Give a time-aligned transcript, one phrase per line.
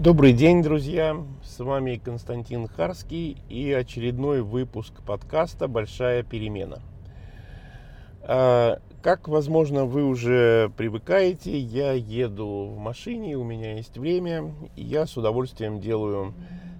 [0.00, 1.16] Добрый день, друзья!
[1.44, 6.82] С вами Константин Харский и очередной выпуск подкаста «Большая перемена».
[8.22, 14.82] А, как, возможно, вы уже привыкаете, я еду в машине, у меня есть время, и
[14.82, 16.34] я с удовольствием делаю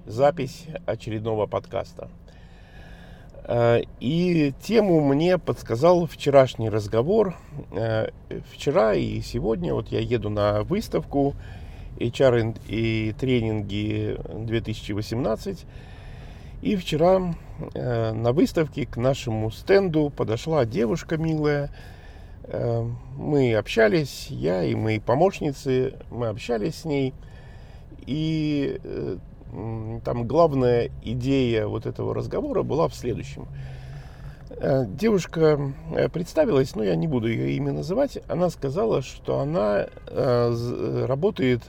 [0.07, 2.11] запись очередного подкаста.
[3.45, 7.37] А, и тему мне подсказал вчерашний разговор.
[7.71, 8.11] А,
[8.53, 11.37] вчера и сегодня вот я еду на выставку
[11.99, 15.65] HR и тренинги 2018.
[16.63, 17.35] И вчера
[17.75, 21.71] э, на выставке к нашему стенду подошла девушка милая.
[22.45, 27.13] Э, мы общались, я и мои помощницы, мы общались с ней.
[28.07, 29.19] И э,
[30.05, 33.47] там главная идея вот этого разговора была в следующем.
[34.57, 38.19] Э, девушка э, представилась, но я не буду ее имя называть.
[38.29, 41.63] Она сказала, что она э, работает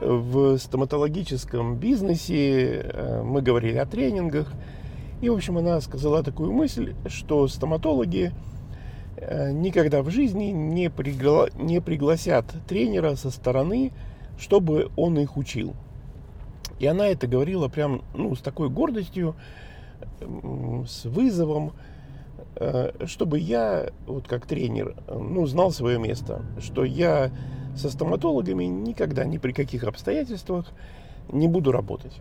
[0.00, 3.22] в стоматологическом бизнесе.
[3.24, 4.52] Мы говорили о тренингах.
[5.20, 8.32] И, в общем, она сказала такую мысль, что стоматологи
[9.52, 11.48] никогда в жизни не, пригла...
[11.54, 13.92] не пригласят тренера со стороны,
[14.38, 15.74] чтобы он их учил.
[16.80, 19.36] И она это говорила прям ну, с такой гордостью,
[20.20, 21.74] с вызовом,
[22.56, 27.30] э, чтобы я, вот как тренер, ну, знал свое место, что я
[27.76, 30.72] со стоматологами никогда, ни при каких обстоятельствах
[31.30, 32.20] не буду работать.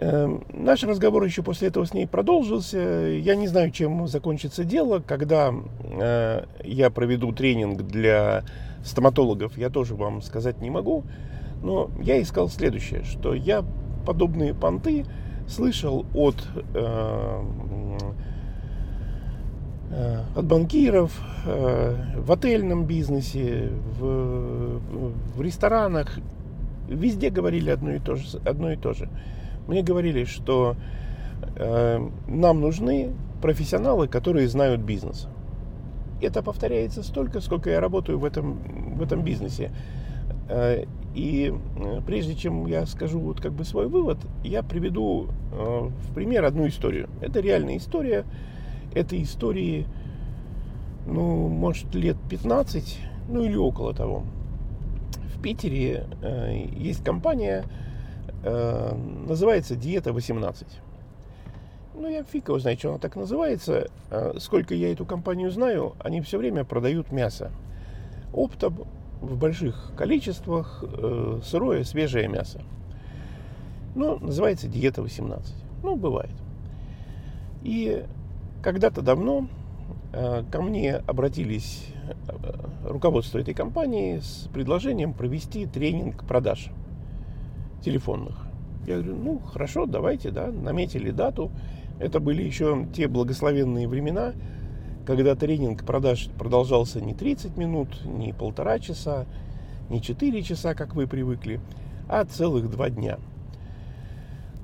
[0.00, 2.78] Эм, наш разговор еще после этого с ней продолжился.
[2.78, 5.00] Я не знаю, чем закончится дело.
[5.04, 5.52] Когда
[5.82, 8.44] э, я проведу тренинг для
[8.84, 11.04] стоматологов, я тоже вам сказать не могу.
[11.62, 13.64] Но я искал следующее, что я
[14.06, 15.04] подобные понты
[15.48, 17.42] слышал от, э,
[20.36, 24.80] от банкиров э, в отельном бизнесе, в,
[25.34, 26.18] в ресторанах.
[26.88, 28.38] Везде говорили одно и то же.
[28.44, 29.08] Одно и то же.
[29.66, 30.76] Мне говорили, что
[31.56, 35.28] э, нам нужны профессионалы, которые знают бизнес.
[36.20, 38.58] Это повторяется столько, сколько я работаю в этом,
[38.96, 39.70] в этом бизнесе.
[40.48, 40.84] Э,
[41.14, 46.14] и э, прежде чем я скажу вот как бы свой вывод, я приведу э, в
[46.14, 47.08] пример одну историю.
[47.20, 48.24] Это реальная история.
[48.94, 49.86] Это истории,
[51.06, 54.24] ну, может, лет 15, ну или около того.
[55.34, 57.64] В Питере э, есть компания,
[58.42, 58.94] э,
[59.26, 60.66] называется Диета 18.
[61.94, 63.88] Ну, я фиг его знает, что она так называется.
[64.10, 67.50] Э, сколько я эту компанию знаю, они все время продают мясо.
[68.32, 68.86] Оптом,
[69.20, 72.60] в больших количествах э, сырое, свежее мясо.
[73.94, 75.54] Ну, называется диета 18.
[75.82, 76.30] Ну, бывает.
[77.62, 78.04] И
[78.62, 79.46] когда-то давно
[80.12, 81.86] э, ко мне обратились
[82.28, 86.70] э, руководство этой компании с предложением провести тренинг продаж
[87.82, 88.46] телефонных.
[88.86, 91.50] Я говорю, ну, хорошо, давайте, да, наметили дату.
[92.00, 94.32] Это были еще те благословенные времена,
[95.06, 99.26] когда тренинг продаж продолжался не 30 минут, не полтора часа,
[99.90, 101.60] не 4 часа, как вы привыкли,
[102.08, 103.18] а целых два дня.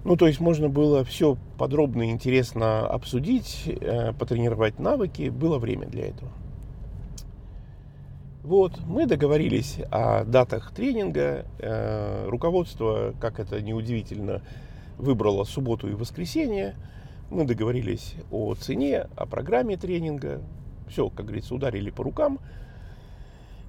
[0.05, 5.87] Ну, то есть можно было все подробно и интересно обсудить, э, потренировать навыки, было время
[5.87, 6.31] для этого.
[8.43, 11.47] Вот, мы договорились о датах тренинга.
[11.59, 14.43] Э, руководство, как это неудивительно,
[14.99, 16.75] выбрало субботу и воскресенье.
[17.31, 20.43] Мы договорились о цене, о программе тренинга.
[20.87, 22.39] Все, как говорится, ударили по рукам.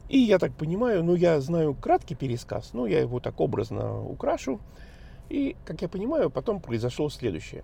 [0.10, 4.60] И я так понимаю, ну я знаю краткий пересказ, но я его так образно украшу.
[5.30, 7.64] И, как я понимаю, потом произошло следующее.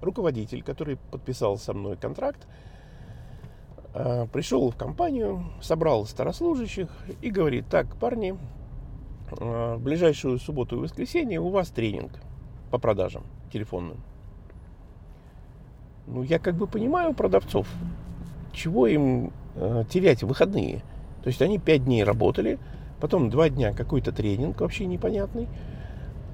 [0.00, 2.46] Руководитель, который подписал со мной контракт,
[3.94, 6.88] а, пришел в компанию, собрал старослужащих
[7.22, 8.36] и говорит, так, парни,
[9.40, 12.12] а, в ближайшую субботу и воскресенье у вас тренинг
[12.70, 13.98] по продажам телефонным.
[16.06, 17.68] Ну, я как бы понимаю продавцов.
[18.52, 20.82] Чего им э, терять выходные?
[21.22, 22.58] То есть они пять дней работали,
[23.00, 25.48] потом два дня какой-то тренинг вообще непонятный,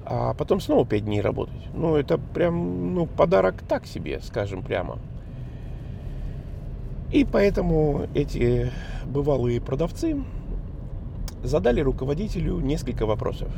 [0.05, 1.69] а потом снова пять дней работать.
[1.73, 4.99] Ну, это прям, ну, подарок так себе, скажем прямо.
[7.11, 8.71] И поэтому эти
[9.05, 10.23] бывалые продавцы
[11.43, 13.49] задали руководителю несколько вопросов.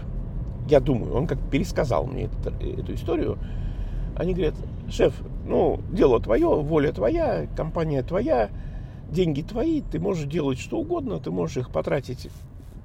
[0.68, 3.38] Я думаю, он как пересказал мне эту, эту историю.
[4.18, 4.56] Они говорят,
[4.90, 5.14] шеф,
[5.46, 8.50] ну, дело твое, воля твоя, компания твоя,
[9.10, 12.30] деньги твои, ты можешь делать что угодно, ты можешь их потратить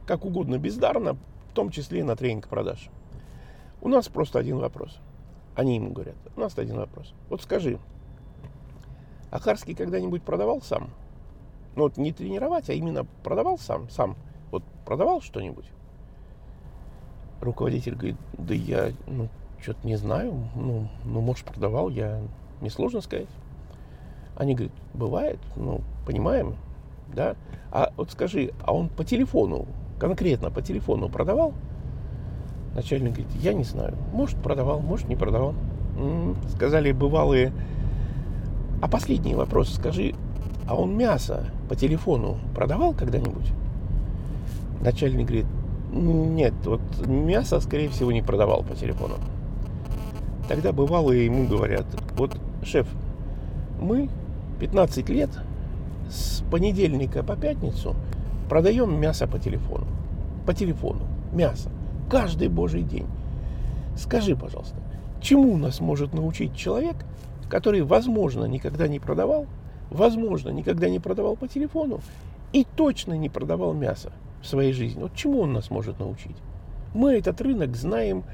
[0.06, 1.14] как угодно бездарно,
[1.50, 2.90] в том числе и на тренинг продаж.
[3.80, 4.98] У нас просто один вопрос.
[5.54, 7.12] Они ему говорят, у нас один вопрос.
[7.28, 7.78] Вот скажи,
[9.30, 10.90] Ахарский когда-нибудь продавал сам?
[11.76, 14.16] Ну вот не тренировать, а именно продавал сам, сам.
[14.50, 15.66] Вот продавал что-нибудь?
[17.40, 19.28] руководитель говорит, да я, ну,
[19.60, 22.20] что-то не знаю, ну, ну, может, продавал, я,
[22.60, 23.28] несложно сказать.
[24.36, 26.56] Они говорят, бывает, ну, понимаем,
[27.14, 27.36] да.
[27.70, 29.66] А вот скажи, а он по телефону,
[29.98, 31.52] конкретно по телефону продавал?
[32.74, 35.54] Начальник говорит, я не знаю, может, продавал, может, не продавал.
[36.54, 37.52] Сказали бывалые,
[38.80, 40.14] а последний вопрос, скажи,
[40.66, 43.52] а он мясо по телефону продавал когда-нибудь?
[44.80, 45.46] Начальник говорит,
[45.92, 49.16] нет, вот мясо, скорее всего, не продавал по телефону.
[50.48, 52.86] Тогда бывало и ему говорят, вот, шеф,
[53.80, 54.08] мы
[54.60, 55.30] 15 лет
[56.08, 57.94] с понедельника по пятницу
[58.48, 59.86] продаем мясо по телефону.
[60.46, 61.02] По телефону.
[61.32, 61.70] Мясо.
[62.10, 63.06] Каждый божий день.
[63.96, 64.76] Скажи, пожалуйста,
[65.20, 66.96] чему нас может научить человек,
[67.48, 69.46] который, возможно, никогда не продавал,
[69.90, 72.00] возможно, никогда не продавал по телефону
[72.52, 74.12] и точно не продавал мясо?
[74.40, 75.02] в своей жизни.
[75.02, 76.36] Вот чему он нас может научить?
[76.94, 78.24] Мы этот рынок знаем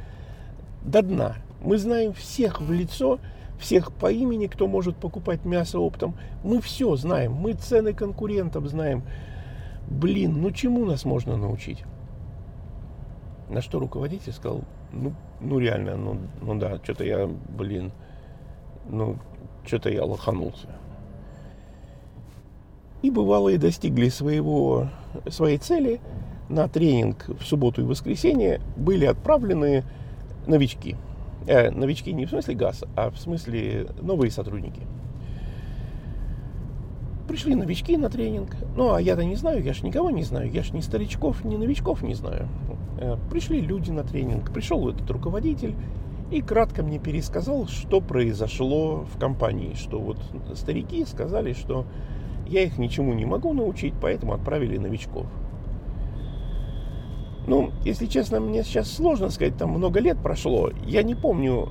[0.83, 1.37] до дна.
[1.63, 3.19] Мы знаем всех в лицо,
[3.59, 6.17] всех по имени, кто может покупать мясо оптом.
[6.45, 7.33] Мы все знаем.
[7.33, 9.03] Мы цены конкурентов знаем.
[9.89, 11.83] Блин, ну чему нас можно научить?
[13.49, 14.63] На что руководитель сказал,
[14.93, 17.93] ну, ну реально, ну, ну да, что-то я, блин,
[18.89, 19.17] ну,
[19.65, 20.69] что-то я лоханулся
[23.07, 24.89] и бывалые достигли своего,
[25.29, 26.01] своей цели.
[26.49, 29.85] На тренинг в субботу и воскресенье были отправлены
[30.47, 30.97] новички.
[31.47, 34.83] Э, новички не в смысле ГАЗ, а в смысле новые сотрудники.
[37.29, 38.57] Пришли новички на тренинг.
[38.77, 40.51] Ну, а я-то не знаю, я ж никого не знаю.
[40.51, 42.49] Я ж ни старичков, ни новичков не знаю.
[42.99, 44.53] Э, пришли люди на тренинг.
[44.53, 45.75] Пришел этот руководитель
[46.31, 49.75] и кратко мне пересказал, что произошло в компании.
[49.75, 50.19] Что вот
[50.55, 51.85] старики сказали, что
[52.47, 55.27] я их ничему не могу научить, поэтому отправили новичков.
[57.47, 60.71] Ну, если честно, мне сейчас сложно сказать, там много лет прошло.
[60.85, 61.69] Я не помню,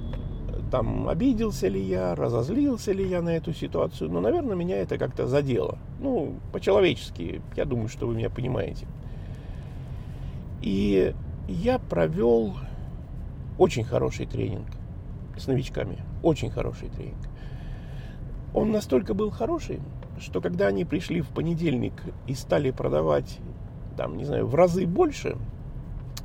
[0.71, 5.27] там, обиделся ли я, разозлился ли я на эту ситуацию, но, наверное, меня это как-то
[5.27, 5.77] задело.
[5.99, 8.87] Ну, по-человечески, я думаю, что вы меня понимаете.
[10.61, 11.13] И
[11.47, 12.55] я провел
[13.57, 14.67] очень хороший тренинг
[15.37, 15.99] с новичками.
[16.23, 17.29] Очень хороший тренинг.
[18.53, 19.79] Он настолько был хороший,
[20.19, 21.93] что когда они пришли в понедельник
[22.25, 23.39] и стали продавать,
[23.97, 25.37] там, не знаю, в разы больше,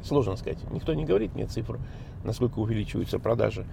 [0.04, 1.78] сложно сказать, никто не говорит мне цифр,
[2.24, 3.66] насколько увеличиваются продажи.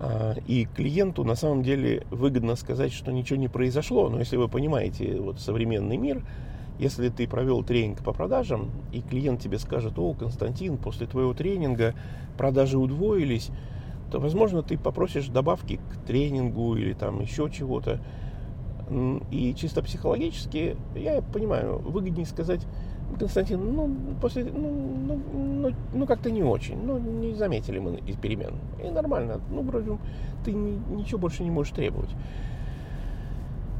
[0.00, 4.08] А, и клиенту на самом деле выгодно сказать, что ничего не произошло.
[4.08, 6.22] Но если вы понимаете вот современный мир,
[6.78, 11.94] если ты провел тренинг по продажам, и клиент тебе скажет, о, Константин, после твоего тренинга
[12.38, 13.50] продажи удвоились,
[14.10, 18.00] то, возможно, ты попросишь добавки к тренингу или там еще чего-то.
[19.30, 22.66] И чисто психологически, я понимаю, выгоднее сказать,
[23.18, 23.90] Константин, ну,
[24.20, 24.70] после, ну,
[25.06, 28.54] ну, ну, ну как-то не очень, ну, не заметили мы из перемен.
[28.82, 29.98] И нормально, ну, вроде
[30.44, 32.10] ты ничего больше не можешь требовать.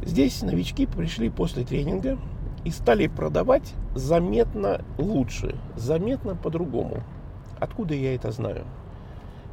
[0.02, 2.18] Здесь новички пришли после тренинга
[2.64, 7.02] и стали продавать заметно лучше, заметно по-другому.
[7.58, 8.64] Откуда я это знаю?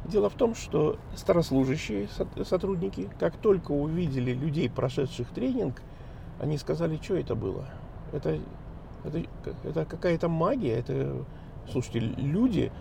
[0.06, 2.08] Дело в том, что старослужащие
[2.44, 5.82] сотрудники, как только увидели людей, прошедших тренинг,
[6.40, 7.66] они сказали, что это было.
[8.12, 8.38] Это,
[9.04, 9.22] это,
[9.64, 10.74] это какая-то магия.
[10.78, 11.24] Это,
[11.70, 12.72] слушайте, люди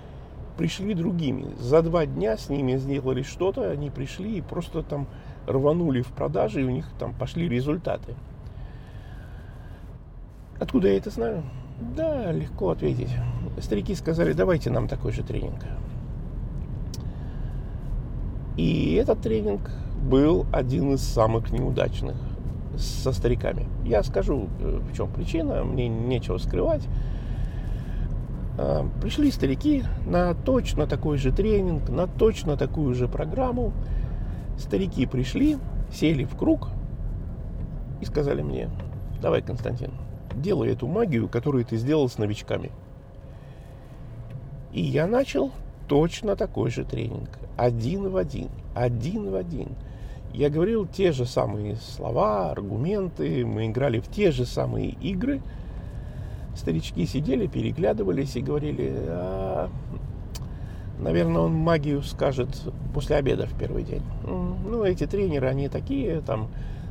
[0.57, 1.53] пришли другими.
[1.59, 5.07] За два дня с ними сделали что-то, они пришли и просто там
[5.45, 8.15] рванули в продаже, и у них там пошли результаты.
[10.59, 11.43] Откуда я это знаю?
[11.95, 13.11] Да, легко ответить.
[13.59, 15.63] Старики сказали, давайте нам такой же тренинг.
[18.57, 19.69] И этот тренинг
[20.01, 22.15] был один из самых неудачных
[22.77, 23.67] со стариками.
[23.83, 26.87] Я скажу, э, в чем причина, мне нечего скрывать.
[28.57, 33.71] А, пришли старики на точно такой же тренинг, на точно такую же программу.
[34.57, 35.57] Старики пришли,
[35.91, 36.69] сели в круг
[38.01, 38.69] и сказали мне,
[39.21, 39.91] давай, Константин,
[40.35, 42.71] делай эту магию, которую ты сделал с новичками.
[44.73, 45.51] И я начал
[45.87, 47.29] точно такой же тренинг.
[47.57, 48.49] Один в один.
[48.75, 49.69] Один в один.
[50.33, 53.45] Я говорил те же самые слова, аргументы.
[53.45, 55.41] Мы играли в те же самые игры.
[56.55, 59.69] Старички сидели, переглядывались и говорили, а,
[60.99, 62.49] наверное, он магию скажет
[62.93, 64.01] после обеда в первый день.
[64.23, 66.49] Ну, эти тренеры, они такие, там,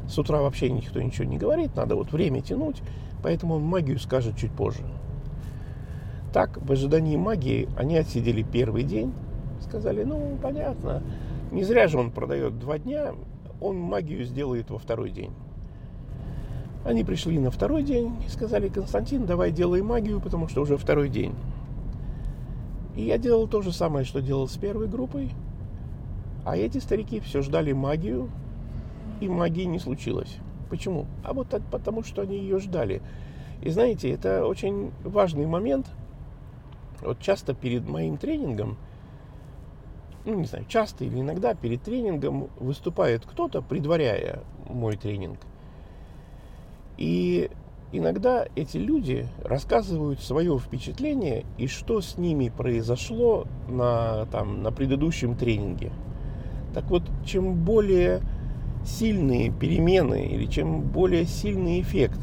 [0.08, 2.80] с утра вообще никто ничего не говорит, надо вот время тянуть,
[3.22, 4.82] поэтому он магию скажет чуть позже.
[6.32, 9.12] Так, в ожидании магии, они отсидели первый день,
[9.62, 11.02] сказали, ну, понятно,
[11.56, 13.14] не зря же он продает два дня,
[13.62, 15.32] он магию сделает во второй день.
[16.84, 21.08] Они пришли на второй день и сказали, Константин, давай делай магию, потому что уже второй
[21.08, 21.34] день.
[22.94, 25.30] И я делал то же самое, что делал с первой группой.
[26.44, 28.28] А эти старики все ждали магию,
[29.22, 30.36] и магии не случилось.
[30.68, 31.06] Почему?
[31.24, 33.00] А вот так, потому, что они ее ждали.
[33.62, 35.86] И знаете, это очень важный момент.
[37.00, 38.76] Вот часто перед моим тренингом,
[40.26, 45.38] ну не знаю, часто или иногда перед тренингом выступает кто-то, предваряя мой тренинг.
[46.98, 47.50] И
[47.92, 55.36] иногда эти люди рассказывают свое впечатление и что с ними произошло на, там, на предыдущем
[55.36, 55.92] тренинге.
[56.74, 58.20] Так вот, чем более
[58.84, 62.20] сильные перемены или чем более сильный эффект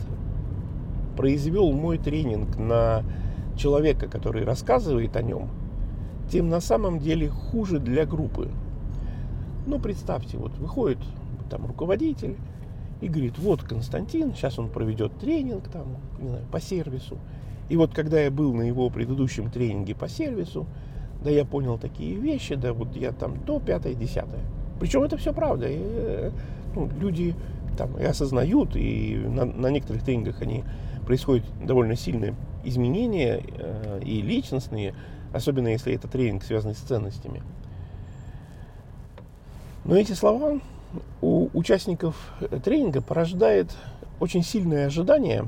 [1.16, 3.04] произвел мой тренинг на
[3.56, 5.50] человека, который рассказывает о нем,
[6.30, 8.50] тем на самом деле хуже для группы.
[9.66, 11.00] Ну, представьте, вот выходит
[11.50, 12.36] там руководитель
[13.02, 17.18] и говорит, вот Константин, сейчас он проведет тренинг там, не знаю, по сервису.
[17.70, 20.66] И вот когда я был на его предыдущем тренинге по сервису,
[21.24, 24.42] да я понял такие вещи, да вот я там то, пятое, десятое.
[24.80, 25.68] Причем это все правда.
[25.70, 26.32] И, э,
[26.76, 27.36] ну, люди
[27.78, 30.64] там и осознают, и на, на некоторых тренингах они
[31.06, 34.94] происходят довольно сильные изменения э, и личностные,
[35.34, 37.42] особенно если это тренинг, связанный с ценностями.
[39.84, 40.60] Но эти слова
[41.22, 42.16] у участников
[42.64, 43.76] тренинга порождает
[44.20, 45.46] очень сильное ожидание,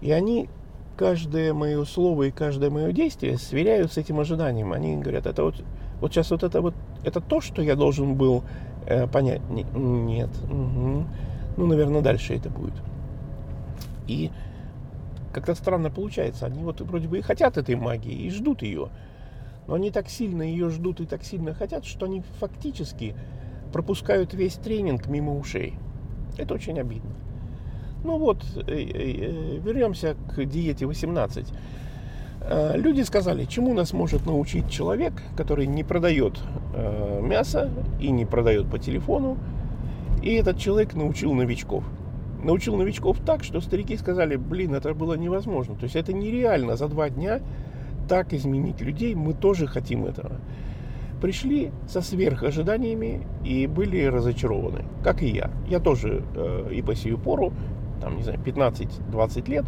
[0.00, 0.48] и они
[0.96, 4.72] каждое мое слово и каждое мое действие сверяют с этим ожиданием.
[4.72, 5.62] Они говорят, это вот,
[6.00, 6.74] вот сейчас вот это вот,
[7.04, 8.44] это то, что я должен был
[8.86, 9.42] э, понять.
[9.50, 10.30] Не, нет.
[10.44, 11.04] Угу.
[11.56, 12.74] Ну, наверное, дальше это будет.
[14.06, 14.30] И
[15.34, 16.46] как-то странно получается.
[16.46, 18.88] Они вот вроде бы и хотят этой магии, и ждут ее.
[19.66, 23.14] Но они так сильно ее ждут и так сильно хотят, что они фактически
[23.72, 25.74] пропускают весь тренинг мимо ушей.
[26.38, 27.10] Это очень обидно.
[28.04, 31.46] Ну вот, э, э, э, вернемся к диете 18.
[32.74, 36.38] Люди сказали, чему нас может научить человек, который не продает
[37.22, 39.38] мясо и не продает по телефону.
[40.22, 41.84] И этот человек научил новичков.
[42.44, 45.74] Научил новичков так, что старики сказали, блин, это было невозможно.
[45.74, 47.40] То есть это нереально за два дня
[48.08, 49.14] так изменить людей.
[49.14, 50.32] Мы тоже хотим этого
[51.24, 55.50] пришли со сверхожиданиями и были разочарованы, как и я.
[55.66, 57.54] Я тоже э, и по сию пору,
[58.02, 59.64] там, не знаю, 15-20 лет,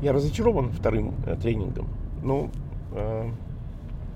[0.00, 1.88] я разочарован вторым э, тренингом.
[2.22, 2.50] Ну,
[2.92, 3.28] э,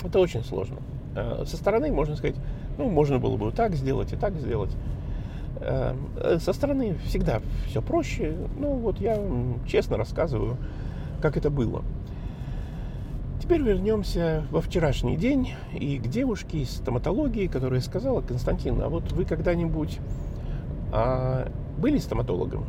[0.03, 0.79] это очень сложно.
[1.15, 2.37] Э, со стороны можно сказать,
[2.79, 4.75] ну, можно было бы так сделать и так сделать.
[5.61, 5.95] Э,
[6.39, 8.35] со стороны всегда все проще.
[8.59, 9.19] Ну, вот я
[9.67, 10.57] честно рассказываю,
[11.21, 11.83] как это было.
[13.41, 19.11] Теперь вернемся во вчерашний день и к девушке из стоматологии, которая сказала, Константин, а вот
[19.13, 19.99] вы когда-нибудь
[20.93, 22.65] а, были стоматологом?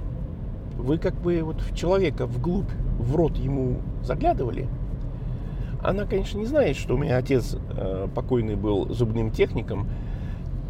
[0.78, 4.68] Вы как бы вот в человека вглубь, в рот ему заглядывали?
[5.84, 9.88] Она, конечно, не знает, что у меня отец э, покойный был зубным техником.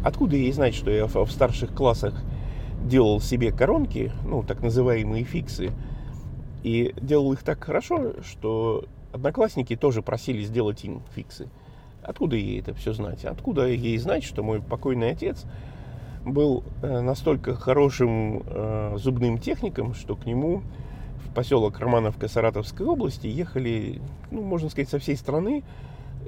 [0.04, 2.14] Откуда ей знать, что я в, старших классах
[2.84, 5.70] делал себе коронки, ну, так называемые фиксы,
[6.62, 11.48] и делал их так хорошо, что Одноклассники тоже просили сделать им фиксы.
[12.02, 13.24] Откуда ей это все знать?
[13.24, 15.44] Откуда ей знать, что мой покойный отец
[16.24, 20.62] был э, настолько хорошим э, зубным техником, что к нему
[21.24, 25.62] в поселок Романовка Саратовской области ехали, ну, можно сказать, со всей страны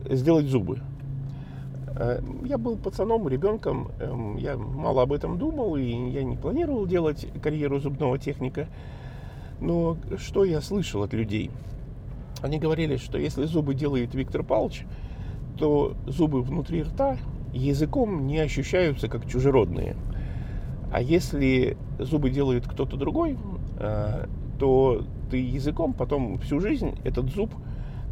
[0.09, 0.81] сделать зубы.
[1.97, 6.87] Э, я был пацаном, ребенком, эм, я мало об этом думал, и я не планировал
[6.87, 8.69] делать карьеру зубного техника.
[9.61, 11.51] Но что я слышал от людей–
[12.45, 14.85] они говорили, что если зубы делает Виктор Павлович,
[15.59, 17.17] то зубы внутри рта
[17.55, 19.97] языком не ощущаются как чужеродные.
[20.93, 23.39] А если зубы делает кто-то другой,
[23.79, 24.27] э,
[24.59, 27.51] то ты языком потом всю жизнь этот зуб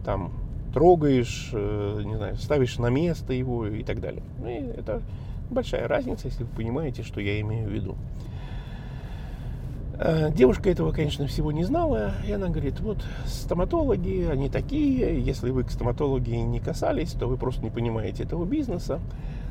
[0.02, 0.32] там
[0.72, 4.22] трогаешь, э, не знаю, ставишь на место его и так далее.
[4.38, 5.02] Ну и это
[5.50, 7.96] большая разница, если вы понимаете, что я имею в виду.
[9.98, 15.50] Э, девушка этого, конечно, всего не знала, и она говорит, вот стоматологи, они такие, если
[15.50, 19.00] вы к стоматологии не касались, то вы просто не понимаете этого бизнеса.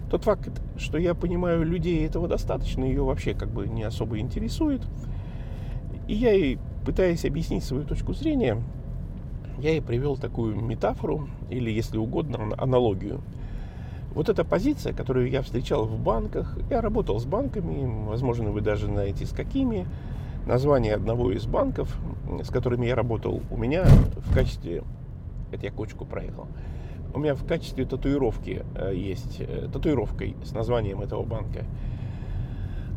[0.10, 4.82] Тот факт, что я понимаю людей, этого достаточно, ее вообще как бы не особо интересует.
[6.08, 8.62] И я ей, пытаясь объяснить свою точку зрения,
[9.62, 13.22] я ей привел такую метафору, или, если угодно, аналогию.
[14.14, 18.88] Вот эта позиция, которую я встречал в банках, я работал с банками, возможно, вы даже
[18.88, 19.88] знаете, с какими,
[20.46, 21.96] название одного из банков,
[22.44, 24.84] с которыми я работал, у меня в качестве...
[25.52, 26.48] Это я кочку проехал.
[27.14, 31.66] У меня в качестве татуировки э, есть э, татуировкой с названием этого банка.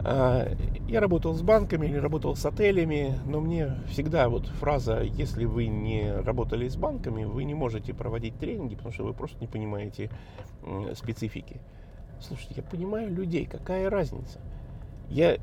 [0.06, 0.46] А,
[0.86, 5.66] я работал с банками или работал с отелями, но мне всегда вот фраза «если вы
[5.66, 10.10] не работали с банками, вы не можете проводить тренинги, потому что вы просто не понимаете
[10.94, 11.58] специфики».
[12.20, 14.40] Слушайте, я понимаю людей, какая разница?
[15.10, 15.38] Я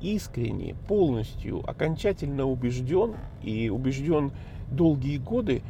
[0.00, 4.32] искренне, полностью, окончательно убежден и убежден
[4.70, 5.62] долгие годы,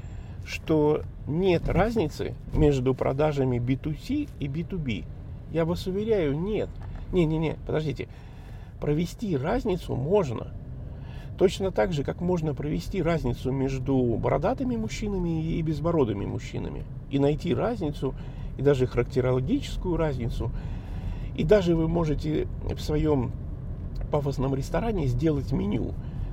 [0.45, 5.05] что нет разницы между продажами B2C и B2B.
[5.51, 6.69] Я вас уверяю, нет.
[7.13, 8.09] Не-не-не, подождите.
[8.81, 10.49] Провести разницу можно.
[11.39, 16.85] Точно так же, как можно провести разницу между бородатыми мужчинами и безбородыми мужчинами.
[17.11, 18.15] И найти разницу,
[18.59, 20.51] и даже характерологическую разницу.
[21.37, 23.33] И даже вы можете в своем
[24.11, 25.93] пафосном ресторане сделать меню.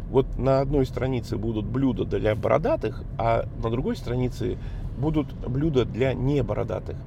[0.09, 4.57] Вот на одной странице будут блюда для бородатых, а на другой странице
[4.97, 6.97] будут блюда для небородатых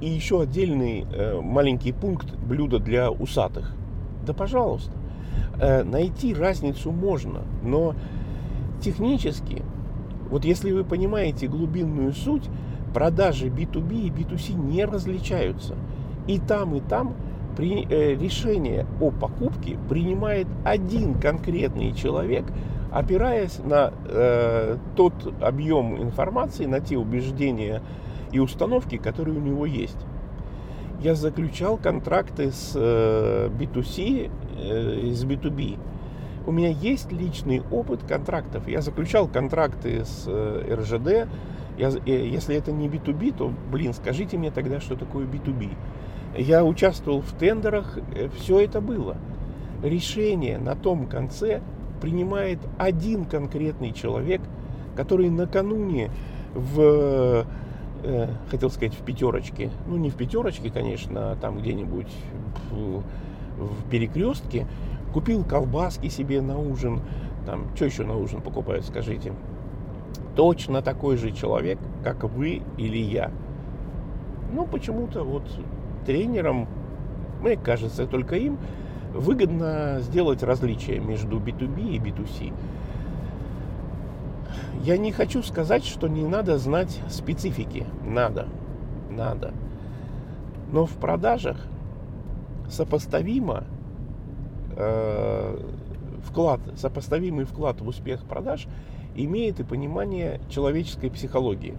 [0.00, 3.74] и, еще отдельный э, маленький пункт блюда для усатых.
[4.26, 4.92] Да пожалуйста.
[5.60, 7.94] Э, найти разницу можно, но
[8.80, 9.62] технически,
[10.30, 12.44] вот если вы понимаете глубинную суть,
[12.92, 15.74] продажи B2B и B2C не различаются.
[16.26, 17.14] И там, и там
[17.56, 22.44] при, э, решение о покупке принимает один конкретный человек,
[22.90, 27.82] опираясь на э, тот объем информации, на те убеждения,
[28.34, 29.96] и установки, которые у него есть.
[31.00, 35.78] Я заключал контракты с B2C э, и с B2B.
[36.46, 38.66] У меня есть личный опыт контрактов.
[38.68, 41.28] Я заключал контракты с э, РЖД.
[41.78, 45.70] Я, э, если это не B2B, то, блин, скажите мне тогда, что такое B2B.
[46.36, 47.98] Я участвовал в тендерах,
[48.36, 49.16] все это было.
[49.84, 51.62] Решение на том конце
[52.00, 54.40] принимает один конкретный человек,
[54.96, 56.10] который накануне
[56.54, 57.46] в
[58.04, 59.70] э, хотел сказать, в пятерочке.
[59.86, 62.12] Ну, не в пятерочке, конечно, а там где-нибудь
[62.70, 63.02] в,
[63.58, 64.66] в перекрестке.
[65.12, 67.00] Купил колбаски себе на ужин.
[67.46, 69.32] Там, что еще на ужин покупают, скажите?
[70.36, 73.30] Точно такой же человек, как вы или я.
[74.52, 75.44] Ну, почему-то вот
[76.06, 76.68] тренерам,
[77.40, 78.58] мне кажется, только им
[79.12, 82.52] выгодно сделать различие между B2B и B2C.
[84.84, 87.86] Я не хочу сказать, что не надо знать специфики.
[88.04, 88.48] Надо.
[89.08, 89.54] Надо.
[90.70, 91.56] Но в продажах
[92.68, 93.64] сопоставимо
[94.76, 95.58] э,
[96.26, 98.66] вклад, сопоставимый вклад в успех продаж
[99.14, 101.74] имеет и понимание человеческой психологии.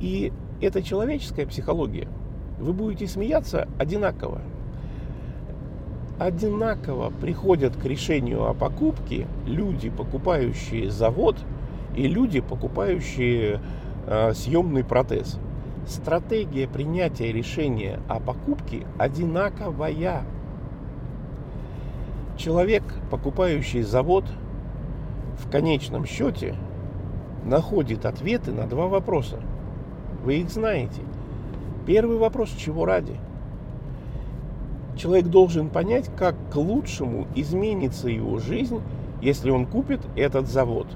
[0.00, 2.08] И эта человеческая психология,
[2.58, 4.40] вы будете смеяться одинаково
[6.18, 11.36] одинаково приходят к решению о покупке люди, покупающие завод,
[11.94, 13.60] и люди, покупающие
[14.06, 15.38] э, съемный протез.
[15.86, 20.22] Стратегия принятия решения о покупке одинаковая.
[22.36, 24.24] Человек, покупающий завод,
[25.38, 26.56] в конечном счете
[27.44, 29.40] находит ответы на два вопроса.
[30.24, 31.00] Вы их знаете.
[31.86, 33.16] Первый вопрос, чего ради–
[34.98, 38.80] человек должен понять, как к лучшему изменится его жизнь,
[39.22, 40.86] если он купит этот завод.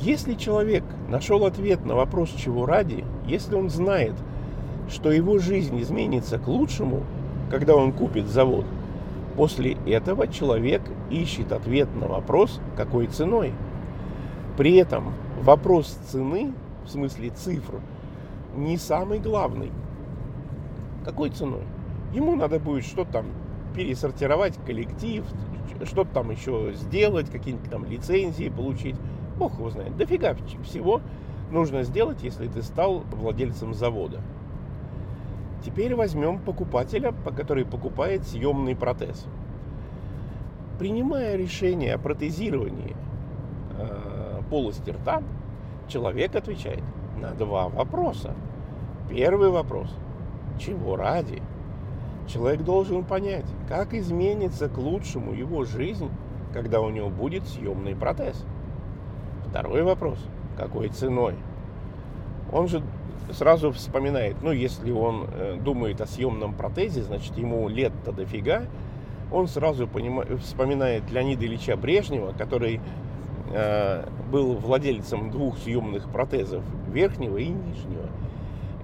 [0.00, 4.14] Если человек нашел ответ на вопрос, чего ради, если он знает,
[4.88, 7.02] что его жизнь изменится к лучшему,
[7.50, 8.66] когда он купит завод,
[9.36, 13.52] после этого человек ищет ответ на вопрос, какой ценой.
[14.56, 16.52] При этом вопрос цены,
[16.84, 17.80] в смысле цифр,
[18.56, 19.70] не самый главный.
[21.04, 21.62] Какой ценой?
[22.14, 23.26] Ему надо будет что-то там
[23.74, 25.24] пересортировать коллектив,
[25.84, 28.94] что-то там еще сделать, какие-нибудь там лицензии получить.
[29.36, 29.96] Бог его знает.
[29.96, 31.00] Дофига всего
[31.50, 34.20] нужно сделать, если ты стал владельцем завода.
[35.64, 39.26] Теперь возьмем покупателя, который покупает съемный протез.
[40.78, 42.94] Принимая решение о протезировании
[43.76, 45.22] э, полости рта,
[45.88, 46.82] человек отвечает
[47.20, 48.34] на два вопроса.
[49.10, 49.88] Первый вопрос.
[50.60, 51.42] Чего ради?
[52.26, 56.10] Человек должен понять, как изменится к лучшему его жизнь,
[56.52, 58.44] когда у него будет съемный протез.
[59.48, 60.18] Второй вопрос.
[60.56, 61.34] Какой ценой?
[62.52, 62.82] Он же
[63.32, 68.64] сразу вспоминает, ну, если он э, думает о съемном протезе, значит, ему лет-то дофига,
[69.32, 72.80] он сразу понимает, вспоминает Леонида Ильича Брежнева, который
[73.52, 78.08] э, был владельцем двух съемных протезов, верхнего и нижнего.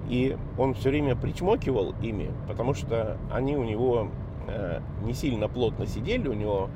[0.09, 4.09] И он все время причмокивал ими, потому что они у него
[4.47, 6.69] э, не сильно плотно сидели, у него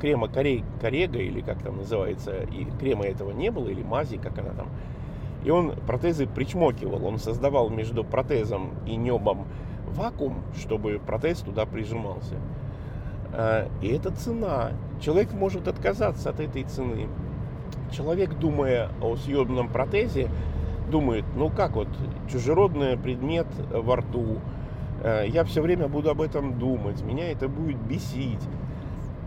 [0.00, 4.38] крема корей, корега, или как там называется, и крема этого не было, или мази, как
[4.38, 4.68] она там.
[5.44, 9.46] И он протезы причмокивал, он создавал между протезом и небом
[9.86, 12.36] вакуум, чтобы протез туда прижимался.
[13.32, 14.72] Э, и это цена.
[15.00, 17.08] Человек может отказаться от этой цены.
[17.92, 20.28] Человек, думая о съемном протезе,
[20.90, 21.88] думает, ну как вот,
[22.30, 24.38] чужеродный предмет во рту,
[25.02, 28.42] э, я все время буду об этом думать, меня это будет бесить.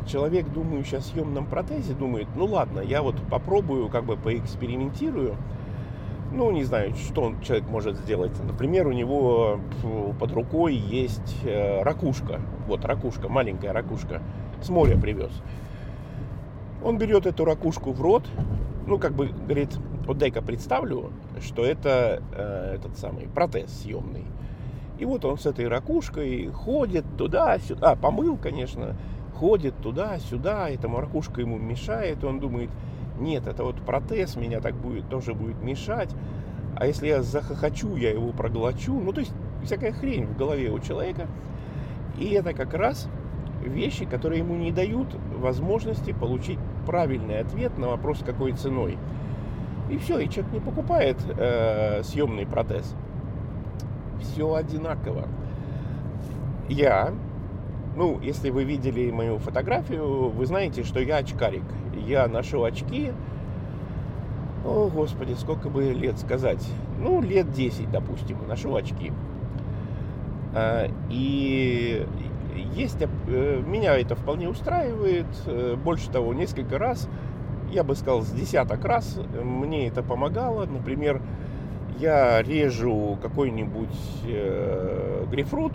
[0.07, 5.35] Человек, думающий о съемном протезе, думает, ну ладно, я вот попробую, как бы поэкспериментирую,
[6.31, 8.31] ну, не знаю, что он, человек может сделать.
[8.43, 9.59] Например, у него
[10.19, 12.39] под рукой есть э, ракушка.
[12.67, 14.21] Вот ракушка, маленькая ракушка.
[14.61, 15.31] С моря привез.
[16.83, 18.27] Он берет эту ракушку в рот,
[18.85, 19.69] ну, как бы говорит,
[20.09, 24.25] вот дай-ка представлю, что это э, этот самый протез съемный.
[24.97, 28.95] И вот он с этой ракушкой ходит туда-сюда, а, помыл, конечно,
[29.35, 32.71] ходит туда-сюда, этому ракушка ему мешает, он думает,
[33.19, 36.09] нет, это вот протез меня так будет, тоже будет мешать.
[36.75, 38.99] А если я захохочу, я его проглочу.
[38.99, 41.27] Ну, то есть всякая хрень в голове у человека.
[42.17, 43.07] И это как раз
[43.63, 48.97] вещи, которые ему не дают возможности получить правильный ответ на вопрос, какой ценой.
[49.89, 52.95] И все, и человек не покупает э, съемный протез.
[54.21, 55.27] Все одинаково.
[56.67, 57.13] Я,
[57.95, 61.63] ну, если вы видели мою фотографию, вы знаете, что я очкарик
[62.09, 63.11] я ношу очки,
[64.65, 66.65] о, господи, сколько бы лет сказать,
[66.99, 69.13] ну, лет 10, допустим, ношу очки.
[70.53, 72.05] А, и
[72.73, 75.27] есть, э, меня это вполне устраивает.
[75.45, 77.07] Э, больше того, несколько раз,
[77.71, 80.65] я бы сказал, с десяток раз мне это помогало.
[80.65, 81.21] Например,
[81.97, 85.73] я режу какой-нибудь э, грейпфрут,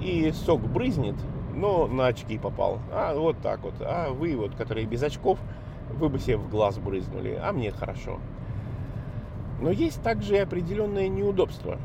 [0.00, 1.16] и сок брызнет,
[1.54, 2.80] но на очки попал.
[2.92, 3.74] А вот так вот.
[3.80, 5.38] А вы вот, которые без очков,
[5.90, 8.18] вы бы себе в глаз брызнули, а мне хорошо.
[9.60, 11.78] Но есть также и определенное неудобство.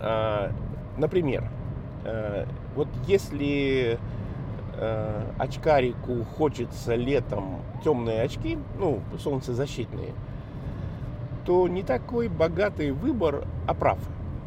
[0.00, 0.50] А,
[0.96, 1.50] например,
[2.04, 3.98] а, вот если
[4.76, 10.12] а, очкарику хочется летом темные очки, ну, солнцезащитные,
[11.44, 13.98] то не такой богатый выбор оправ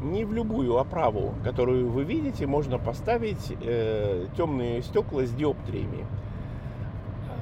[0.01, 6.05] не в любую оправу, которую вы видите, можно поставить э, темные стекла с диоптриями.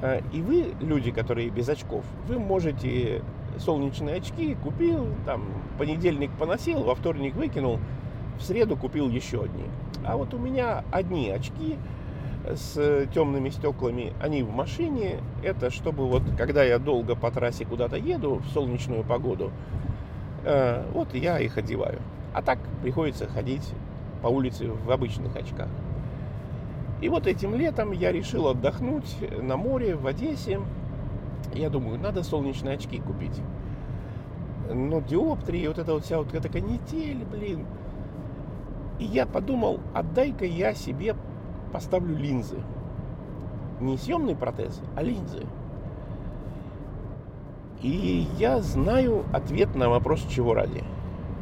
[0.02, 3.22] Э, и вы, люди, которые без очков, вы можете
[3.58, 5.44] солнечные очки купил, там,
[5.78, 7.78] понедельник поносил, во вторник выкинул,
[8.38, 9.64] в среду купил еще одни.
[10.04, 11.76] А вот у меня одни очки
[12.54, 15.20] с темными стеклами, они в машине.
[15.42, 19.50] Это чтобы вот, когда я долго по трассе куда-то еду в солнечную погоду,
[20.44, 22.00] э, вот я их одеваю.
[22.32, 23.68] А так приходится ходить
[24.22, 25.68] по улице в обычных очках.
[27.00, 30.60] И вот этим летом я решил отдохнуть на море в Одессе.
[31.54, 33.40] Я думаю, надо солнечные очки купить.
[34.72, 37.66] Но диоптрии, вот эта вот вся вот эта канитель, блин.
[38.98, 41.14] И я подумал, отдай-ка я себе
[41.76, 42.56] поставлю линзы.
[43.82, 45.42] Не съемный протез, а линзы.
[47.82, 50.82] И я знаю ответ на вопрос, чего ради.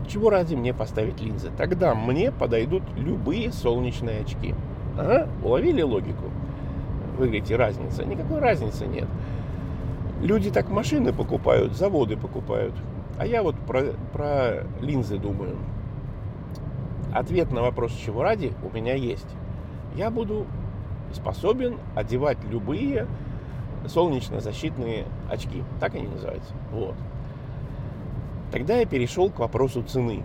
[0.08, 1.52] Чего ради мне поставить линзы?
[1.56, 4.56] Тогда мне подойдут любые солнечные очки.
[4.98, 6.24] Ага, уловили логику?
[7.16, 8.04] Вы говорите, разница?
[8.04, 9.06] Никакой разницы нет.
[10.20, 12.74] Люди так машины покупают, заводы покупают.
[13.20, 15.56] А я вот про, про линзы думаю.
[17.14, 19.28] Ответ на вопрос, чего ради, у меня есть.
[19.94, 20.46] Я буду
[21.12, 23.06] способен одевать любые
[23.86, 25.62] солнечно-защитные очки.
[25.80, 26.52] Так они называются.
[26.72, 26.94] Вот.
[28.50, 30.22] Тогда я перешел к вопросу цены.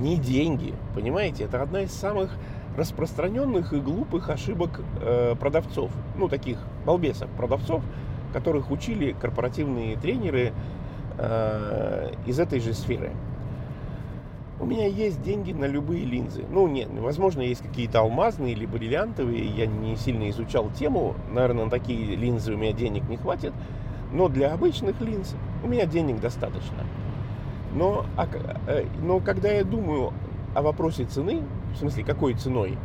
[0.00, 1.44] Не деньги, понимаете?
[1.44, 2.36] Это одна из самых
[2.76, 5.90] распространенных и глупых ошибок э, продавцов.
[6.16, 7.82] Ну, таких балбесов продавцов,
[8.32, 10.52] которых учили корпоративные тренеры
[11.18, 13.12] э, из этой же сферы.
[14.60, 16.44] У меня есть деньги на любые линзы.
[16.50, 19.46] Ну, нет, возможно, есть какие-то алмазные или бриллиантовые.
[19.46, 21.14] Я не сильно изучал тему.
[21.32, 23.54] Наверное, на такие линзы у меня денег не хватит.
[24.12, 26.84] Но для обычных линз у меня денег достаточно.
[27.74, 28.28] Но, а,
[28.66, 30.12] э, но когда я думаю
[30.54, 31.42] о вопросе цены,
[31.72, 32.76] в смысле какой ценой,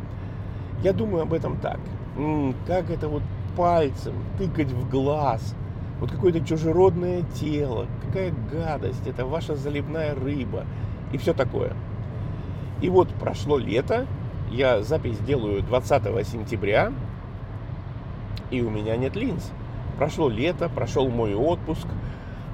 [0.82, 1.80] я думаю об этом так.
[2.66, 3.22] Как это вот
[3.54, 5.54] пальцем тыкать в глаз,
[6.00, 10.64] вот какое-то чужеродное тело, какая гадость, это ваша заливная рыба
[11.12, 11.72] и все такое.
[12.80, 14.06] И вот прошло лето,
[14.50, 16.92] я запись делаю 20 сентября,
[18.50, 19.50] и у меня нет линз.
[19.98, 21.86] Прошло лето, прошел мой отпуск,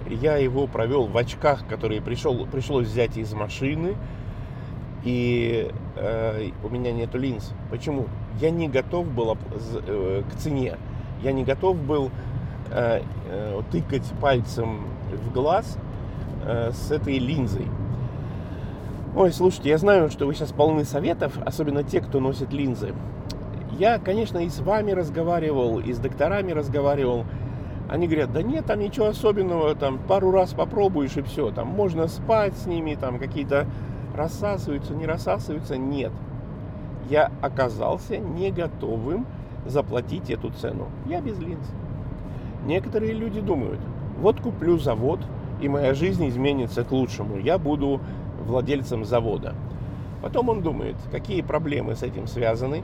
[0.09, 3.97] я его провел в очках, которые пришел, пришлось взять из машины.
[5.05, 7.53] И э, у меня нету линз.
[7.71, 8.07] Почему?
[8.41, 9.37] Я не готов был
[9.87, 10.77] э, к цене.
[11.23, 12.11] Я не готов был
[12.71, 15.77] э, э, тыкать пальцем в глаз
[16.45, 17.67] э, с этой линзой.
[19.15, 22.95] Ой, слушайте, я знаю, что вы сейчас полны советов, особенно те, кто носит линзы.
[23.79, 27.27] Я, конечно, и с вами разговаривал, и с докторами разговаривал.
[27.91, 32.09] Они говорят, да нет, там ничего особенного, там пару раз попробуешь и все, там можно
[32.09, 33.67] спать с ними, там какие-то
[34.17, 35.77] рассасываются, не рассасываются.
[35.77, 36.13] Нет,
[37.11, 39.27] я оказался не готовым
[39.67, 40.89] заплатить эту цену.
[41.05, 41.67] Я без линз.
[42.65, 43.81] Некоторые люди думают,
[44.19, 45.21] вот куплю завод,
[45.61, 47.37] и моя жизнь изменится к лучшему.
[47.37, 48.01] Я буду
[48.43, 49.55] владельцем завода.
[50.23, 52.83] Потом он думает, какие проблемы с этим связаны.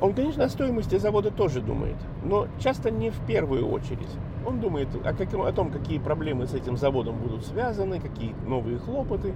[0.00, 4.10] Он, конечно, о стоимости завода тоже думает, но часто не в первую очередь.
[4.44, 8.78] Он думает о, каком, о том, какие проблемы с этим заводом будут связаны, какие новые
[8.78, 9.32] хлопоты.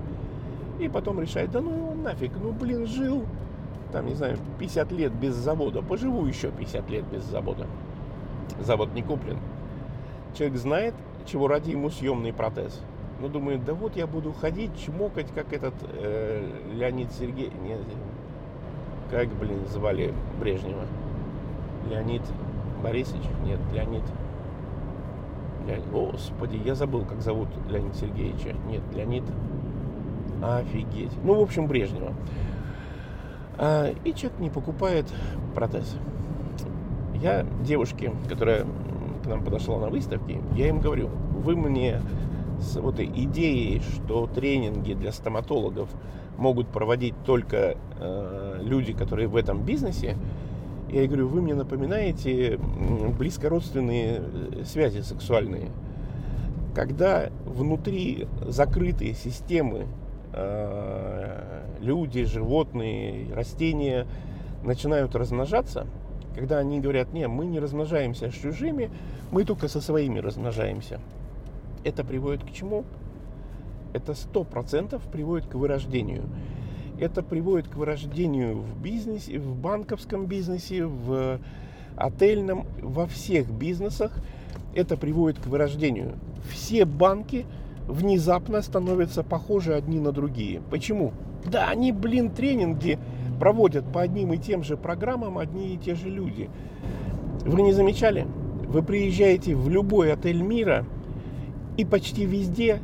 [0.79, 3.25] И потом решает, да ну нафиг, ну блин, жил,
[3.93, 7.67] там, не знаю, 50 лет без завода, поживу еще 50 лет без завода.
[8.61, 9.39] Завод не куплен.
[10.37, 10.95] Человек знает,
[11.27, 12.81] чего ради ему съемный протез
[13.21, 17.53] ну, думает, да вот я буду ходить, чмокать, как этот э, Леонид Сергей...
[17.63, 17.77] Не,
[19.11, 20.85] как, блин, звали Брежнева?
[21.91, 22.23] Леонид
[22.83, 23.25] Борисович?
[23.45, 24.03] Нет, Леонид...
[25.67, 25.87] Леонид...
[25.91, 28.55] Господи, я забыл, как зовут Леонид Сергеевича.
[28.67, 29.25] Нет, Леонид...
[30.43, 31.13] Офигеть.
[31.23, 32.15] Ну, в общем, Брежнева.
[33.59, 35.07] А, и человек не покупает
[35.55, 35.97] протез.
[37.17, 38.65] Я девушке, которая
[39.23, 42.01] к нам подошла на выставке, я им говорю, вы мне
[42.61, 45.89] с вот идеей, что тренинги для стоматологов
[46.37, 50.17] могут проводить только э, люди, которые в этом бизнесе,
[50.91, 52.59] я говорю, вы мне напоминаете
[53.19, 55.69] близкородственные э, связи сексуальные.
[56.75, 59.87] Когда внутри закрытые системы
[60.33, 64.07] э, люди, животные, растения
[64.65, 65.87] начинают размножаться,
[66.35, 68.91] когда они говорят, не, мы не размножаемся с чужими,
[69.31, 71.01] мы только со своими размножаемся–
[71.85, 72.85] это приводит к чему?
[73.93, 76.25] Это сто процентов приводит к вырождению.
[76.99, 81.41] Это приводит к вырождению в бизнесе, в банковском бизнесе, в
[81.97, 84.13] отельном, во всех бизнесах.
[84.75, 86.13] Это приводит к вырождению.
[86.51, 87.47] Все банки
[87.89, 90.61] внезапно становятся похожи одни на другие.
[90.71, 91.13] Почему?
[91.51, 92.99] Да, они, блин, тренинги
[93.41, 96.51] проводят по одним и тем же программам одни и те же люди.
[97.41, 98.27] Вы не замечали?
[98.69, 100.85] Вы приезжаете в любой отель мира–
[101.81, 102.79] и почти везде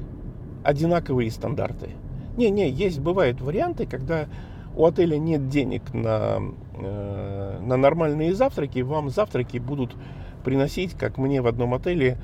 [0.65, 1.91] одинаковые стандарты.
[2.39, 4.27] Не-не, есть, бывают варианты, когда
[4.75, 6.39] у отеля нет денег на,
[6.79, 9.95] э, на нормальные завтраки, вам завтраки будут
[10.45, 12.17] приносить, как мне в одном отеле,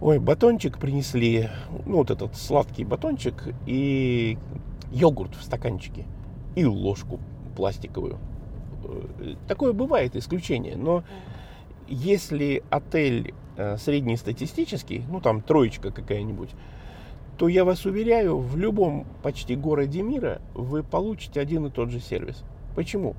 [0.00, 1.48] ой, батончик принесли,
[1.86, 4.36] ну вот этот сладкий батончик и
[4.90, 6.06] йогурт в стаканчике
[6.56, 7.20] и ложку
[7.56, 8.18] пластиковую.
[8.82, 11.04] Э, такое бывает исключение, но
[11.90, 16.48] если отель Э, среднестатистический, ну там троечка какая-нибудь,
[17.36, 22.00] то я вас уверяю, в любом почти городе мира вы получите один и тот же
[22.00, 22.42] сервис.
[22.74, 23.16] Почему?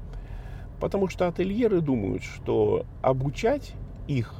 [0.79, 3.73] Потому что ательеры думают, что обучать
[4.07, 4.33] их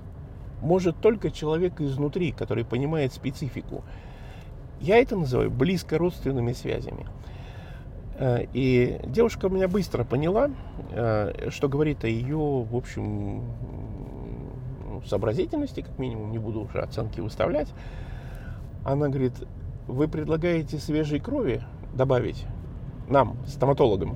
[0.64, 3.84] может только человек изнутри, который понимает специфику.
[4.80, 7.06] Я это называю близко родственными связями.
[8.18, 10.50] Э, и девушка меня быстро поняла,
[10.90, 13.44] э, что говорит о ее, в общем,
[15.06, 17.70] сообразительности, как минимум, не буду уже оценки выставлять.
[18.84, 19.34] Она говорит,
[19.88, 22.46] вы предлагаете свежей крови добавить
[23.08, 24.16] нам, стоматологам?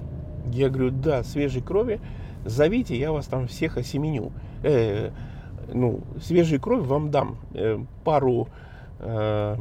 [0.52, 2.00] Я говорю, да, свежей крови.
[2.45, 4.32] Зовите, я вас там всех осеменю.
[4.63, 5.12] Э,
[5.74, 7.38] ну, свежей крови вам дам.
[7.54, 8.48] Э, пару
[9.00, 9.58] э,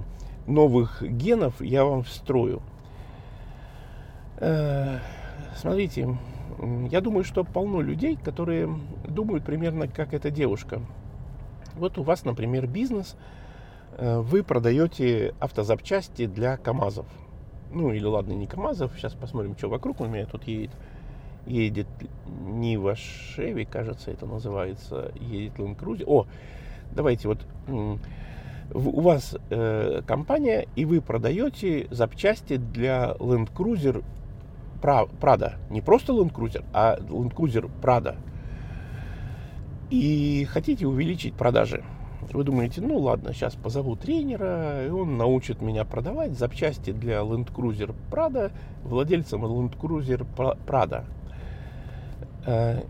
[0.46, 2.62] новых генов я вам встрою.
[4.38, 4.98] Э,
[5.56, 6.16] смотрите,
[6.90, 8.68] я думаю, что полно людей, которые
[9.08, 10.80] думают примерно как эта девушка.
[11.76, 13.16] Вот у вас, например, бизнес,
[13.96, 17.06] э, вы продаете автозапчасти для КАМАЗов.
[17.72, 20.70] Ну или ладно, не КАМАЗов, сейчас посмотрим, что вокруг у меня тут едет.
[21.46, 21.88] Едет
[22.26, 26.04] Нива Шеви, кажется, это называется, едет Land Cruiser.
[26.06, 26.26] О,
[26.92, 27.46] давайте вот
[28.72, 34.02] у вас э, компания, и вы продаете запчасти для Land Cruiser
[34.80, 35.52] Prado.
[35.70, 38.16] Не просто Land Cruiser, а Land Cruiser Prado
[39.94, 41.84] и хотите увеличить продажи.
[42.32, 47.52] Вы думаете, ну ладно, сейчас позову тренера, и он научит меня продавать запчасти для Land
[47.54, 48.50] Cruiser Prado
[48.82, 50.26] владельцам Land Cruiser
[50.66, 51.04] Prado.
[52.44, 52.82] Э,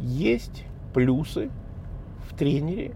[0.00, 1.50] есть плюсы
[2.28, 2.94] в тренере,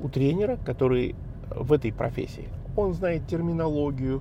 [0.00, 1.14] у тренера, который
[1.50, 2.48] в этой профессии.
[2.76, 4.20] Он знает терминологию,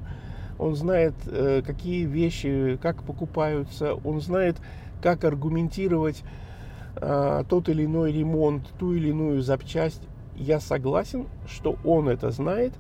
[0.60, 4.58] он знает, э, какие вещи, как покупаются, он знает,
[5.02, 6.24] как аргументировать
[6.96, 10.02] тот или иной ремонт, ту или иную запчасть,
[10.36, 12.74] я согласен, что он это знает.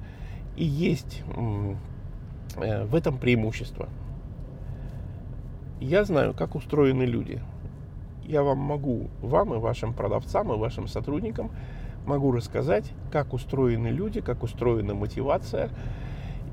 [0.55, 1.23] И есть
[2.57, 3.89] Э, в этом преимущество.
[5.81, 7.41] Я знаю, как устроены люди.
[8.23, 11.51] Я вам могу, вам и вашим продавцам, и вашим сотрудникам
[12.05, 15.69] могу рассказать, как устроены люди, как устроена мотивация.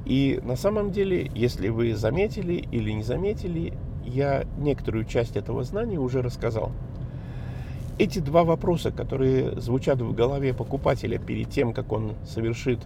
[0.04, 3.72] И на самом деле, если вы заметили или не заметили,
[4.04, 6.72] я некоторую часть этого знания уже рассказал.
[8.02, 12.80] Эти два вопроса, которые звучат в голове покупателя перед тем, как он совершит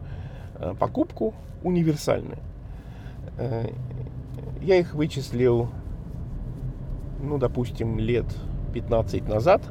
[0.58, 1.32] э, покупку,
[1.64, 2.36] универсальны.
[3.38, 3.70] Э,
[4.60, 5.70] я их вычислил,
[7.22, 8.26] ну, допустим, лет
[8.74, 9.62] 15 назад,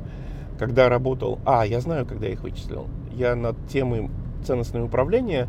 [0.57, 1.37] когда работал...
[1.45, 2.87] А, я знаю, когда я их вычислил.
[3.13, 4.09] Я над темой
[4.43, 5.47] ценностного управления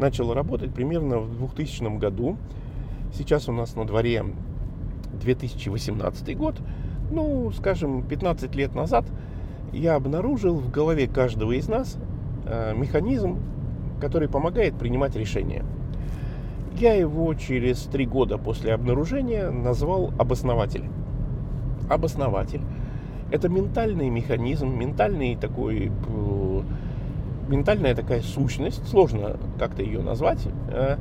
[0.00, 2.36] начал работать примерно в 2000 году.
[3.14, 4.24] Сейчас у нас на дворе
[5.20, 6.60] 2018 год.
[7.12, 9.04] Ну, скажем, 15 лет назад
[9.76, 11.96] я обнаружил в голове каждого из нас
[12.46, 13.38] э, механизм,
[14.00, 15.64] который помогает принимать решения.
[16.78, 20.84] Я его через три года после обнаружения назвал обоснователь.
[21.88, 22.62] Обоснователь–
[23.30, 26.62] это ментальный механизм, ментальный такой, э,
[27.48, 30.96] ментальная такая сущность, сложно как-то ее назвать, э,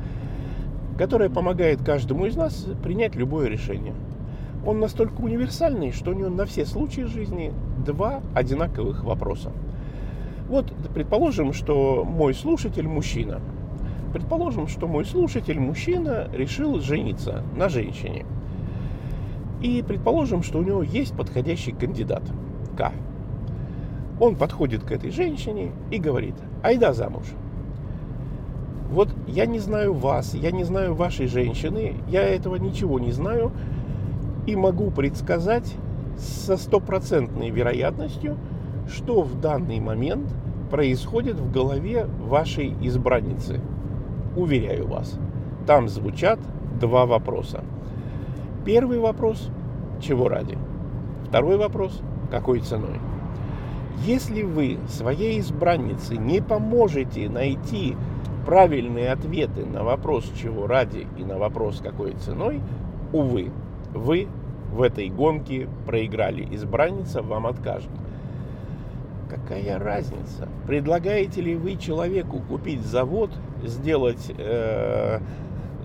[0.97, 3.93] которая помогает каждому из нас принять любое решение.
[4.65, 7.53] Он настолько универсальный, что у него на все случаи жизни
[7.85, 9.51] два одинаковых вопроса.
[10.49, 13.41] Вот, предположим, что мой слушатель мужчина–
[14.15, 18.25] Предположим, что мой слушатель, мужчина, решил жениться на женщине.
[19.61, 22.23] И предположим, что у него есть подходящий кандидат
[22.77, 22.93] К.
[24.21, 27.25] Он подходит к этой женщине и говорит, айда замуж.
[28.89, 33.51] Вот я не знаю вас, я не знаю вашей женщины, я этого ничего не знаю
[34.45, 35.75] и могу предсказать
[36.17, 38.37] со стопроцентной вероятностью,
[38.87, 40.27] что в данный момент
[40.69, 43.59] происходит в голове вашей избранницы–
[44.35, 45.17] уверяю вас,
[45.65, 46.39] там звучат
[46.79, 47.63] два вопроса.
[48.65, 49.49] Первый вопрос–
[50.01, 50.57] чего ради?
[51.27, 52.99] Второй вопрос– какой ценой?
[54.05, 57.95] Если вы своей избраннице не поможете найти
[58.45, 62.61] правильные ответы на вопрос «чего ради» и на вопрос «какой ценой»,
[63.13, 63.51] увы,
[63.95, 64.27] вы
[64.71, 66.47] в этой гонке проиграли.
[66.53, 67.89] Избранница вам откажет.
[69.29, 70.47] Какая разница?
[70.67, 73.31] Предлагаете ли вы человеку купить завод,
[73.63, 75.19] сделать э,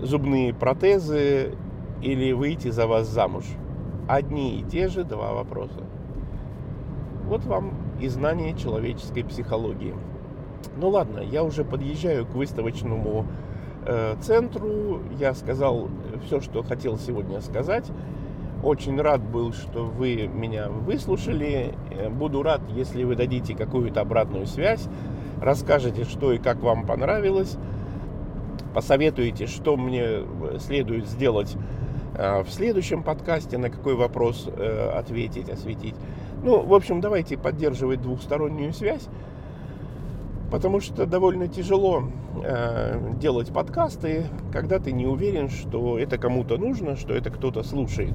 [0.01, 1.55] зубные протезы
[2.01, 3.45] или выйти за вас замуж?
[4.07, 5.83] Одни и те же два вопроса.
[7.27, 9.95] Вот вам и знание человеческой психологии.
[10.77, 13.25] Ну ладно, я уже подъезжаю к выставочному
[14.21, 14.99] центру.
[15.19, 15.89] Я сказал
[16.25, 17.91] все, что хотел сегодня сказать.
[18.63, 21.73] Очень рад был, что вы меня выслушали.
[21.89, 24.87] Э, буду рад, если вы дадите какую-то обратную связь,
[25.41, 27.57] расскажете, что и как вам понравилось,
[28.75, 30.23] посоветуете, что мне э,
[30.59, 31.55] следует сделать
[32.13, 34.47] э, в следующем подкасте, на какой вопрос
[34.93, 35.95] ответить, осветить.
[36.43, 39.07] Ну, в общем, давайте поддерживать двухстороннюю связь,
[40.51, 42.03] потому что довольно тяжело
[43.19, 48.13] делать подкасты, когда ты не уверен, что это кому-то нужно, что это кто-то слушает.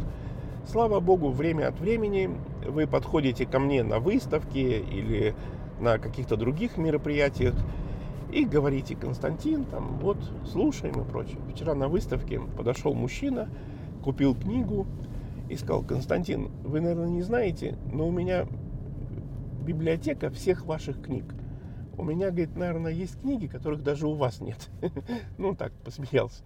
[0.67, 2.31] Слава богу, время от времени
[2.69, 5.35] вы подходите ко мне на выставке или
[5.81, 7.55] на каких-то других мероприятиях
[8.33, 11.39] и говорите, Константин, там, вот, слушаем и прочее.
[11.55, 13.49] Вчера на выставке подошел мужчина,
[14.03, 14.87] купил книгу
[15.49, 18.47] и сказал, Константин, вы, наверное, не знаете, но у меня
[19.65, 21.25] библиотека всех ваших книг.
[21.99, 24.69] У меня, говорит, наверное, есть книги, которых даже у вас нет.
[25.39, 26.43] Ну, так, посмеялся.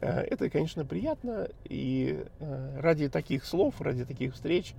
[0.00, 4.74] Э, это, конечно, приятно, и э, ради таких слов, ради таких встреч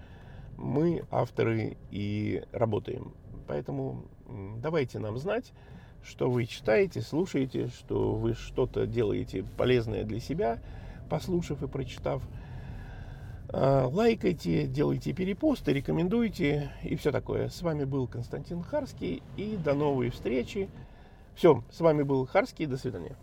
[0.57, 3.13] мы, авторы, и работаем.
[3.47, 4.05] Поэтому
[4.57, 5.51] давайте нам знать,
[6.03, 10.59] что вы читаете, слушаете, что вы что-то делаете полезное для себя,
[11.09, 12.21] послушав и прочитав.
[13.51, 17.49] Э, лайкайте, делайте перепосты, рекомендуйте и все такое.
[17.49, 20.69] С вами был Константин Харский и до новой встречи.
[21.35, 23.15] Все, с вами был Харский, до свидания.